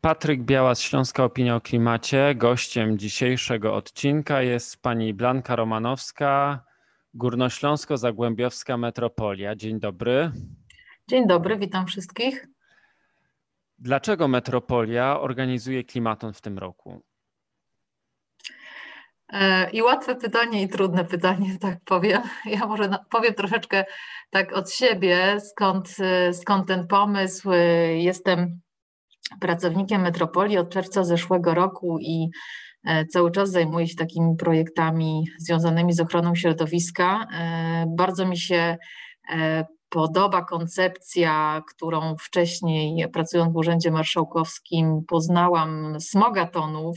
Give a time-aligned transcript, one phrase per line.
[0.00, 2.34] Patryk Białas, Śląska Opinia o Klimacie.
[2.34, 6.64] Gościem dzisiejszego odcinka jest pani Blanka Romanowska,
[7.14, 9.56] Górnośląsko-Zagłębiowska Metropolia.
[9.56, 10.32] Dzień dobry.
[11.08, 12.46] Dzień dobry, witam wszystkich.
[13.78, 17.02] Dlaczego Metropolia organizuje klimaton w tym roku?
[19.32, 22.22] E, I łatwe pytanie, i trudne pytanie, tak powiem.
[22.44, 23.84] Ja może powiem troszeczkę
[24.30, 25.96] tak od siebie, skąd,
[26.32, 27.50] skąd ten pomysł.
[27.94, 28.60] Jestem
[29.40, 32.28] pracownikiem Metropolii od czerwca zeszłego roku i
[32.84, 37.26] e, cały czas zajmuję się takimi projektami związanymi z ochroną środowiska.
[37.34, 38.76] E, bardzo mi się
[39.88, 46.96] podoba koncepcja, którą wcześniej pracując w Urzędzie Marszałkowskim poznałam smogatonów.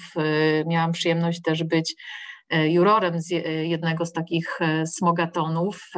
[0.65, 1.95] Miałam przyjemność też być
[2.51, 3.29] jurorem z
[3.63, 5.91] jednego z takich smogatonów.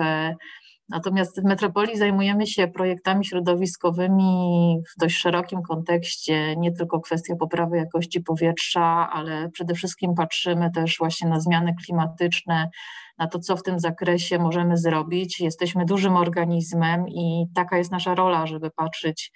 [0.89, 7.77] Natomiast w Metropolii zajmujemy się projektami środowiskowymi w dość szerokim kontekście, nie tylko kwestia poprawy
[7.77, 12.69] jakości powietrza, ale przede wszystkim patrzymy też właśnie na zmiany klimatyczne,
[13.17, 15.39] na to, co w tym zakresie możemy zrobić.
[15.39, 19.31] Jesteśmy dużym organizmem i taka jest nasza rola, żeby patrzeć,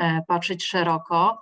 [0.00, 1.40] e, patrzeć szeroko.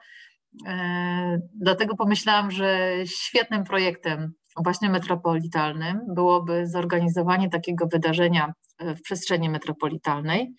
[0.66, 4.33] E, dlatego pomyślałam, że świetnym projektem
[4.64, 10.54] właśnie metropolitalnym byłoby zorganizowanie takiego wydarzenia w przestrzeni metropolitalnej.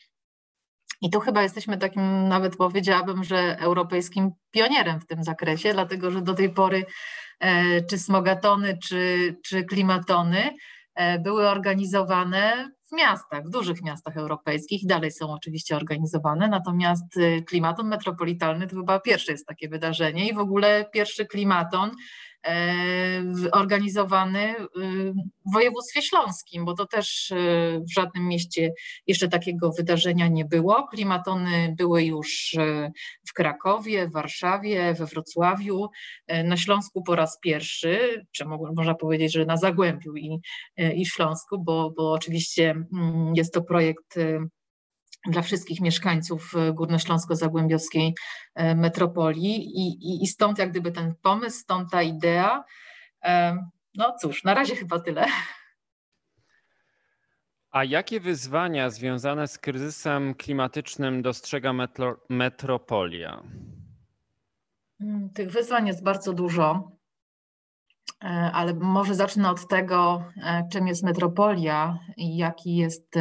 [1.01, 6.21] I tu chyba jesteśmy takim, nawet powiedziałabym, że europejskim pionierem w tym zakresie, dlatego że
[6.21, 6.85] do tej pory
[7.39, 10.51] e, czy smogatony, czy, czy klimatony
[10.97, 17.05] E, były organizowane w miastach, w dużych miastach europejskich i dalej są oczywiście organizowane, natomiast
[17.47, 21.95] klimaton metropolitalny to chyba pierwsze jest takie wydarzenie i w ogóle pierwszy klimaton E,
[23.51, 24.55] organizowany
[25.45, 27.35] w województwie śląskim, bo to też e,
[27.79, 28.73] w żadnym mieście
[29.07, 30.87] jeszcze takiego wydarzenia nie było.
[30.87, 32.91] Klimatony były już e,
[33.29, 35.89] w Krakowie, w Warszawie, we Wrocławiu,
[36.43, 40.39] na Śląsku po raz pierwszy, czy można powiedzieć, że na Zagłębiu i,
[40.95, 44.15] i Śląsku, bo, bo oczywiście mm, jest to projekt
[45.27, 48.13] dla wszystkich mieszkańców e, górnośląsko-zagłębiowskiej
[48.55, 52.63] e, metropolii I, i, i stąd jak gdyby ten pomysł, stąd ta idea.
[53.23, 53.57] E,
[53.95, 55.25] no cóż, na razie chyba tyle.
[57.71, 63.43] A jakie wyzwania związane z kryzysem klimatycznym dostrzega metro, metropolia?
[65.01, 66.91] Mm, tych wyzwań jest bardzo dużo,
[68.53, 70.23] ale może zacznę od tego,
[70.71, 73.15] czym jest metropolia i jaki jest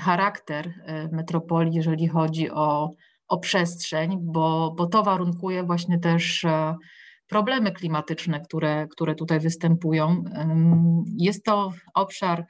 [0.00, 2.90] charakter e, metropolii, jeżeli chodzi o,
[3.28, 6.76] o przestrzeń, bo, bo to warunkuje właśnie też e,
[7.26, 10.24] problemy klimatyczne, które, które tutaj występują.
[11.18, 12.46] Jest to obszar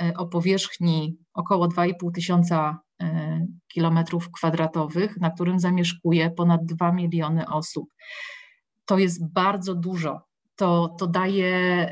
[0.00, 2.78] e, o powierzchni około 2,5 tysiąca
[3.68, 7.88] kilometrów kwadratowych, na którym zamieszkuje ponad 2 miliony osób.
[8.84, 10.20] To jest bardzo dużo.
[10.56, 11.88] To, to daje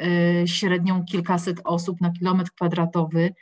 [0.47, 3.35] średnią kilkaset osób na kilometr kwadratowy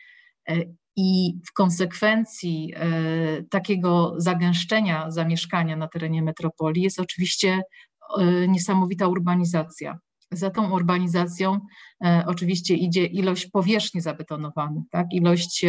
[0.97, 7.63] i w konsekwencji e, takiego zagęszczenia zamieszkania na terenie metropolii jest oczywiście
[8.19, 9.99] e, niesamowita urbanizacja.
[10.33, 11.61] Za tą urbanizacją
[12.05, 15.07] e, oczywiście idzie ilość powierzchni zabetonowanych, tak?
[15.13, 15.65] ilość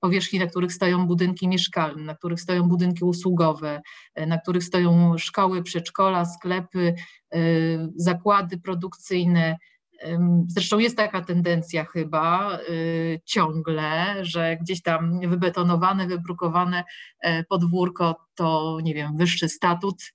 [0.00, 3.80] powierzchni, na których stoją budynki mieszkalne, na których stoją budynki usługowe,
[4.26, 6.94] na których stoją szkoły, przedszkola, sklepy,
[7.96, 9.56] zakłady produkcyjne,
[10.46, 16.84] Zresztą jest taka tendencja chyba y, ciągle, że gdzieś tam wybetonowane, wybrukowane
[17.20, 20.12] e, podwórko to, nie wiem, wyższy statut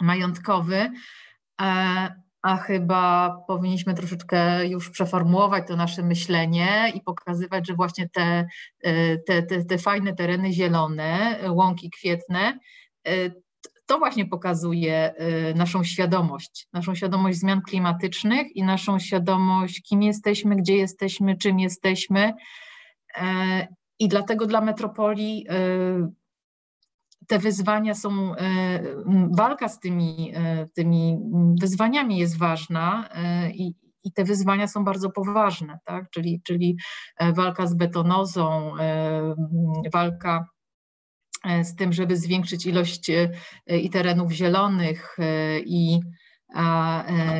[0.00, 0.90] majątkowy,
[1.60, 8.46] e, a chyba powinniśmy troszeczkę już przeformułować to nasze myślenie i pokazywać, że właśnie te,
[8.82, 12.58] e, te, te, te fajne tereny zielone, łąki kwietne,
[13.90, 15.14] to właśnie pokazuje
[15.50, 21.60] y, naszą świadomość, naszą świadomość zmian klimatycznych i naszą świadomość, kim jesteśmy, gdzie jesteśmy, czym
[21.60, 22.32] jesteśmy.
[23.16, 28.38] E, I dlatego dla metropolii y, te wyzwania są, y,
[29.30, 30.32] walka z tymi,
[30.74, 31.18] tymi
[31.60, 33.08] wyzwaniami jest ważna
[33.54, 36.10] i, i te wyzwania są bardzo poważne, tak?
[36.10, 36.76] czyli, czyli
[37.16, 38.72] e, walka z betonozą,
[39.92, 40.46] walka
[41.62, 43.28] z tym, żeby zwiększyć ilość e,
[43.78, 46.00] i terenów zielonych e, i,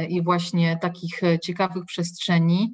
[0.08, 2.72] i właśnie takich ciekawych przestrzeni,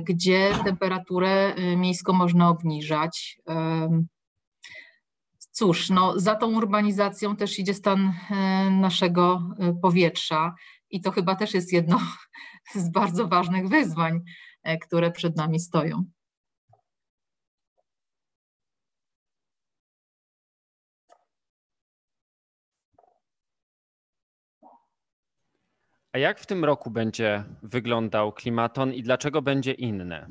[0.00, 3.38] gdzie temperaturę miejską można obniżać.
[5.50, 8.12] Cóż, no, za tą urbanizacją też idzie stan
[8.70, 9.42] naszego
[9.82, 10.54] powietrza
[10.90, 12.00] i to chyba też jest jedno
[12.74, 14.20] z bardzo ważnych wyzwań,
[14.80, 16.04] które przed nami stoją.
[26.18, 30.26] Jak w tym roku będzie wyglądał klimaton i dlaczego będzie inny?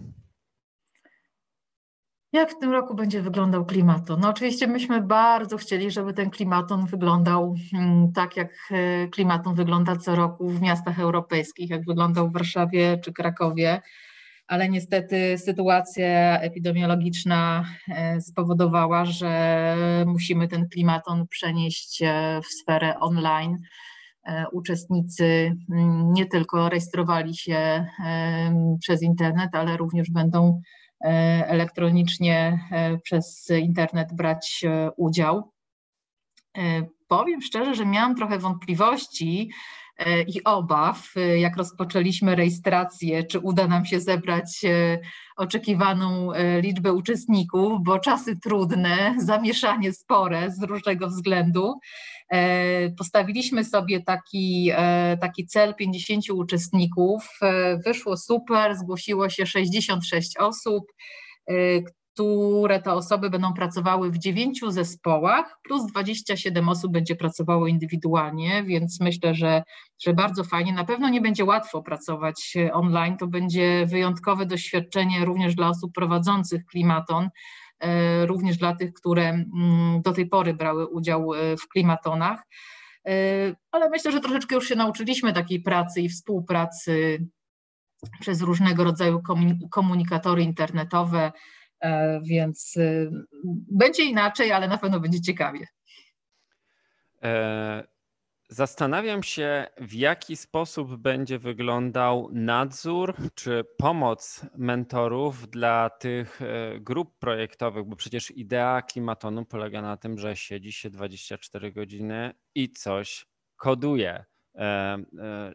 [2.34, 4.20] Jak w tym roku będzie wyglądał klimaton?
[4.20, 9.96] No oczywiście myśmy bardzo chcieli, żeby ten klimaton wyglądał mm, tak, jak e, klimaton wygląda
[9.96, 13.82] co roku w miastach europejskich, jak wyglądał w Warszawie czy Krakowie,
[14.48, 19.76] ale niestety sytuacja epidemiologiczna e, spowodowała, że
[20.06, 23.58] musimy ten klimaton przenieść e, w sferę online.
[24.52, 27.86] Uczestnicy mm, nie tylko rejestrowali się
[28.80, 30.62] przez internet, ale również będą
[31.06, 31.10] E,
[31.48, 35.52] elektronicznie e, przez internet brać e, udział.
[37.08, 39.52] Powiem szczerze, że miałam trochę wątpliwości
[40.28, 44.62] i obaw, jak rozpoczęliśmy rejestrację, czy uda nam się zebrać
[45.38, 51.80] oczekiwaną liczbę uczestników, bo czasy trudne, zamieszanie spore z różnego względu.
[52.30, 57.30] E, postawiliśmy sobie taki, e, taki cel 50 uczestników.
[57.42, 60.84] E, wyszło super, zgłosiło się 66 osób,
[62.18, 69.00] które to osoby będą pracowały w dziewięciu zespołach, plus 27 osób będzie pracowało indywidualnie, więc
[69.02, 69.64] myślę, że,
[70.00, 70.74] że bardzo fajnie.
[70.74, 76.66] Na pewno nie będzie łatwo pracować online, to będzie wyjątkowe doświadczenie również dla osób prowadzących
[76.66, 77.30] klimaton
[77.80, 82.44] E, również dla tych, które mm, do tej pory brały udział e, w klimatonach.
[83.08, 83.12] E,
[83.72, 87.26] ale myślę, że troszeczkę już się nauczyliśmy takiej pracy i współpracy
[88.20, 89.22] przez różnego rodzaju
[89.72, 91.32] komunikatory internetowe,
[92.22, 92.76] więc
[93.72, 95.68] będzie inaczej, ale na pewno będzie ciekawie.
[98.50, 107.20] Zastanawiam się, w jaki sposób będzie wyglądał nadzór czy pomoc mentorów dla tych e, grup
[107.20, 113.26] projektowych, bo przecież idea klimatonu polega na tym, że siedzi się 24 godziny i coś
[113.56, 114.26] koduje.
[114.56, 114.64] E,
[115.20, 115.54] e,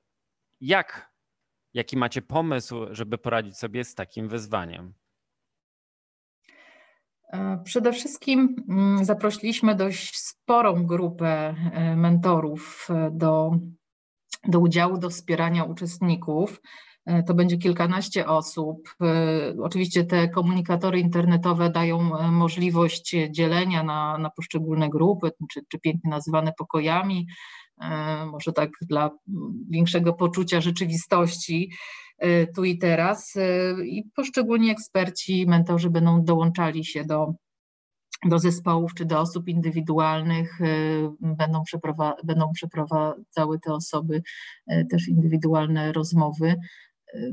[0.60, 1.12] jak,
[1.74, 4.94] jaki macie pomysł, żeby poradzić sobie z takim wyzwaniem?
[7.32, 13.50] E, przede wszystkim mm, zaprosiliśmy dość sporą grupę e, mentorów e, do,
[14.48, 16.60] do udziału, do wspierania uczestników.
[17.26, 18.96] To będzie kilkanaście osób.
[19.62, 22.00] Oczywiście te komunikatory internetowe dają
[22.30, 27.26] możliwość dzielenia na, na poszczególne grupy, czy, czy pięknie nazywane pokojami,
[28.26, 29.10] może tak dla
[29.70, 31.72] większego poczucia rzeczywistości.
[32.24, 37.34] Y, tu i teraz y, i poszczególni eksperci, mentorzy będą dołączali się do,
[38.24, 44.22] do zespołów czy do osób indywidualnych, y, będą, przeprowadza, będą przeprowadzały te osoby
[44.90, 46.54] też indywidualne rozmowy.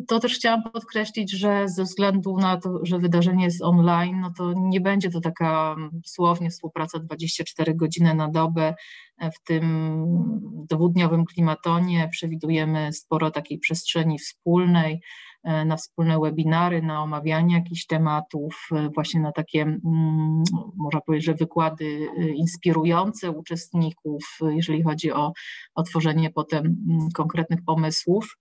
[0.07, 4.53] To też chciałam podkreślić, że ze względu na to, że wydarzenie jest online, no to
[4.55, 5.75] nie będzie to taka
[6.05, 8.75] słownie współpraca 24 godziny na dobę.
[9.21, 15.01] W tym dwudniowym klimatonie przewidujemy sporo takiej przestrzeni wspólnej,
[15.43, 20.43] na wspólne webinary, na omawianie jakichś tematów, właśnie na takie, mm,
[20.75, 25.33] można powiedzieć, że wykłady inspirujące uczestników, jeżeli chodzi o,
[25.75, 28.37] o tworzenie potem mm, konkretnych pomysłów.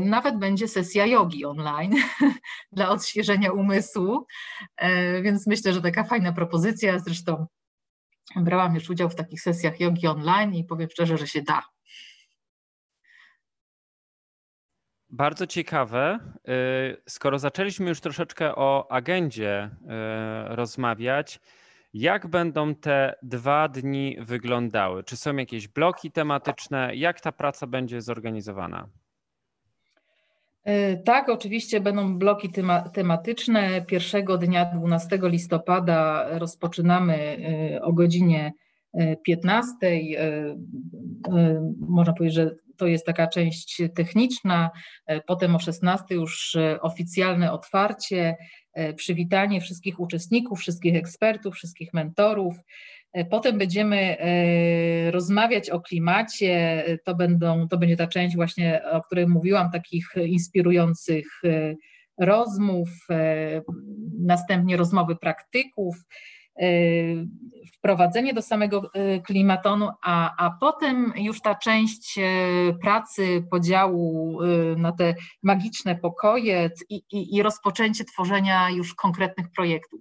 [0.00, 1.94] Nawet będzie sesja jogi online
[2.72, 4.26] dla odświeżenia umysłu,
[5.22, 6.98] więc myślę, że taka fajna propozycja.
[6.98, 7.46] Zresztą
[8.36, 11.62] brałam już udział w takich sesjach jogi online i powiem szczerze, że się da.
[15.08, 16.18] Bardzo ciekawe.
[16.48, 19.70] Y, skoro zaczęliśmy już troszeczkę o agendzie
[20.46, 21.40] rozmawiać,
[21.94, 25.04] jak będą te dwa dni wyglądały?
[25.04, 26.96] Czy są jakieś bloki tematyczne?
[26.96, 28.88] Jak ta praca będzie zorganizowana?
[30.66, 32.50] E, tak, oczywiście będą bloki
[32.92, 33.82] tematyczne.
[33.82, 37.14] Pierwszego dnia 12 listopada rozpoczynamy
[37.74, 38.52] e, o godzinie
[39.26, 39.72] 15.
[39.82, 40.56] E,
[41.78, 44.70] można powiedzieć, że to jest taka część techniczna.
[45.26, 48.36] Potem o 16 już oficjalne otwarcie,
[48.96, 52.54] przywitanie wszystkich uczestników, wszystkich ekspertów, wszystkich mentorów.
[53.16, 56.84] E, potem będziemy e, rozmawiać o klimacie.
[57.04, 61.74] To, będą, to będzie ta część właśnie, o której mówiłam, takich inspirujących e,
[62.18, 62.88] rozmów,
[64.18, 65.96] następnie rozmowy praktyków,
[67.74, 68.90] wprowadzenie do samego
[69.26, 72.18] klimatonu, a, a potem już ta część
[72.82, 74.38] pracy, podziału
[74.76, 80.00] na te magiczne pokoje i, i, i rozpoczęcie tworzenia już konkretnych projektów.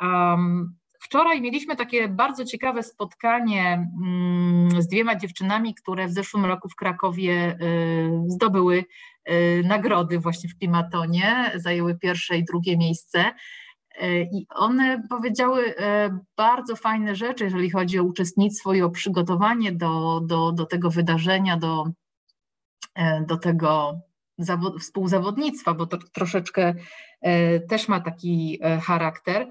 [0.00, 6.68] Um, Wczoraj mieliśmy takie bardzo ciekawe spotkanie mm, z dwiema dziewczynami, które w zeszłym roku
[6.68, 8.84] w Krakowie y, zdobyły
[9.30, 13.24] y, nagrody właśnie w Klimatonie, zajęły pierwsze i drugie miejsce.
[14.02, 15.74] Y, I one powiedziały
[16.36, 21.56] bardzo fajne rzeczy, jeżeli chodzi o uczestnictwo i o przygotowanie do, do, do tego wydarzenia,
[21.56, 21.84] do,
[23.28, 24.00] do tego
[24.80, 26.74] współzawodnictwa, bo to troszeczkę
[27.68, 29.48] też ma taki charakter.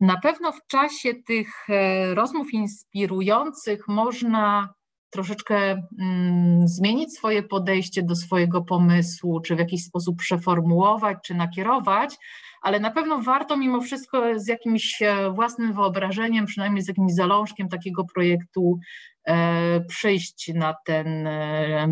[0.00, 1.66] Na pewno w czasie tych
[2.14, 4.74] rozmów inspirujących można
[5.12, 12.16] troszeczkę mm, zmienić swoje podejście do swojego pomysłu, czy w jakiś sposób przeformułować, czy nakierować,
[12.62, 17.68] ale na pewno warto mimo wszystko z jakimś e, własnym wyobrażeniem, przynajmniej z jakimś zalążkiem
[17.68, 18.78] takiego projektu
[19.24, 21.86] e, przyjść na ten, e,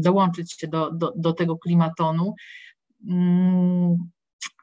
[0.00, 2.34] dołączyć się do, do, do tego klimatonu.
[3.08, 3.96] Mm,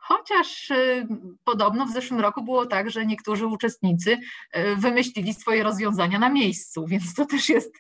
[0.06, 1.08] Chociaż y,
[1.44, 6.86] podobno w zeszłym roku było tak, że niektórzy uczestnicy y, wymyślili swoje rozwiązania na miejscu,
[6.88, 7.76] więc to też jest,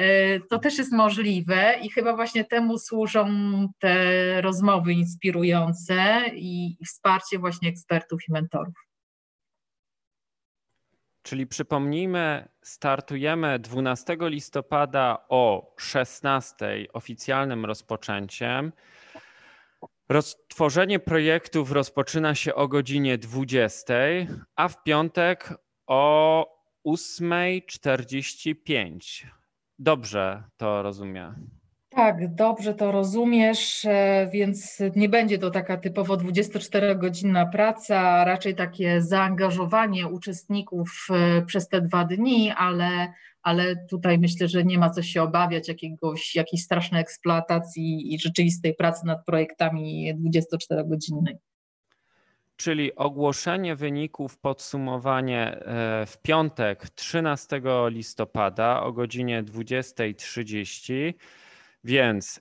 [0.00, 3.28] y, to też jest możliwe i chyba właśnie temu służą
[3.78, 8.74] te rozmowy inspirujące i wsparcie właśnie ekspertów i mentorów.
[11.22, 18.72] Czyli przypomnijmy, startujemy 12 listopada o 16 oficjalnym rozpoczęciem.
[20.12, 23.94] Roztworzenie projektów rozpoczyna się o godzinie 20,
[24.56, 25.54] a w piątek
[25.86, 26.46] o
[26.86, 29.26] 8.45.
[29.78, 31.61] Dobrze to rozumiem.
[31.94, 39.02] Tak, dobrze to rozumiesz, e, więc nie będzie to taka typowo 24-godzinna praca, raczej takie
[39.02, 45.02] zaangażowanie uczestników e, przez te dwa dni, ale ale tutaj myślę, że nie ma co
[45.02, 51.36] się obawiać jakiegoś, jakiejś strasznej eksploatacji i rzeczywistej pracy nad projektami 24-godzinnej.
[52.56, 61.14] Czyli ogłoszenie wyników, podsumowanie e, w piątek 13 listopada o godzinie 20.30.
[61.84, 62.40] Więc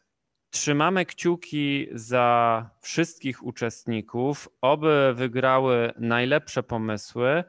[0.49, 7.43] trzymamy kciuki za wszystkich uczestników, oby wygrały najlepsze pomysły.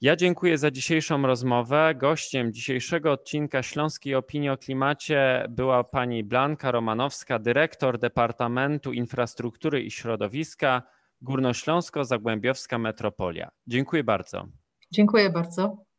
[0.00, 1.94] Ja dziękuję za dzisiejszą rozmowę.
[1.96, 9.90] Gościem dzisiejszego odcinka Śląskiej Opinii o Klimacie była pani Blanka Romanowska, dyrektor Departamentu Infrastruktury i
[9.90, 10.82] Środowiska
[11.22, 13.50] Górnośląsko-Zagłębiowska Metropolia.
[13.66, 14.46] Dziękuję bardzo.
[14.90, 15.89] Dziękuję bardzo.